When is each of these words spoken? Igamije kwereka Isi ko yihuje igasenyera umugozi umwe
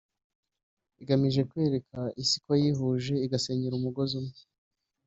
Igamije 1.01 1.41
kwereka 1.49 1.99
Isi 2.21 2.37
ko 2.43 2.51
yihuje 2.61 3.13
igasenyera 3.25 3.73
umugozi 3.77 4.13
umwe 4.21 4.39